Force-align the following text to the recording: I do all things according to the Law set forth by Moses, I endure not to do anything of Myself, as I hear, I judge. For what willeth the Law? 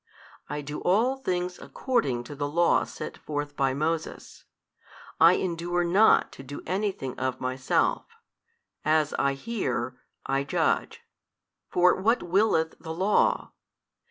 I 0.49 0.61
do 0.61 0.79
all 0.81 1.17
things 1.17 1.59
according 1.59 2.23
to 2.23 2.33
the 2.35 2.49
Law 2.49 2.85
set 2.85 3.17
forth 3.19 3.55
by 3.55 3.75
Moses, 3.75 4.45
I 5.19 5.33
endure 5.33 5.83
not 5.83 6.31
to 6.31 6.41
do 6.43 6.63
anything 6.65 7.13
of 7.19 7.39
Myself, 7.39 8.07
as 8.83 9.13
I 9.19 9.33
hear, 9.33 9.99
I 10.25 10.43
judge. 10.43 11.01
For 11.69 11.93
what 12.01 12.23
willeth 12.23 12.73
the 12.79 12.95
Law? 12.95 13.51